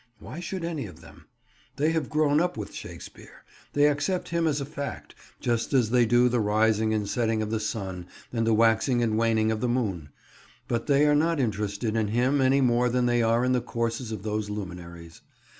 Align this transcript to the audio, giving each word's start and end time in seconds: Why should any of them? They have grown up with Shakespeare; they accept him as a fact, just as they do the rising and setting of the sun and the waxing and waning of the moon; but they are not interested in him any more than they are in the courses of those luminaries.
Why 0.17 0.39
should 0.39 0.63
any 0.65 0.87
of 0.87 1.01
them? 1.01 1.27
They 1.75 1.91
have 1.91 2.09
grown 2.09 2.41
up 2.41 2.57
with 2.57 2.73
Shakespeare; 2.73 3.45
they 3.73 3.85
accept 3.87 4.29
him 4.29 4.47
as 4.47 4.59
a 4.59 4.65
fact, 4.65 5.13
just 5.39 5.73
as 5.75 5.91
they 5.91 6.07
do 6.07 6.27
the 6.27 6.39
rising 6.39 6.91
and 6.91 7.07
setting 7.07 7.43
of 7.43 7.51
the 7.51 7.59
sun 7.59 8.07
and 8.33 8.47
the 8.47 8.53
waxing 8.55 9.03
and 9.03 9.15
waning 9.15 9.51
of 9.51 9.61
the 9.61 9.67
moon; 9.69 10.09
but 10.67 10.87
they 10.87 11.05
are 11.05 11.13
not 11.13 11.39
interested 11.39 11.95
in 11.95 12.07
him 12.07 12.41
any 12.41 12.61
more 12.61 12.89
than 12.89 13.05
they 13.05 13.21
are 13.21 13.45
in 13.45 13.51
the 13.51 13.61
courses 13.61 14.11
of 14.11 14.23
those 14.23 14.49
luminaries. 14.49 15.21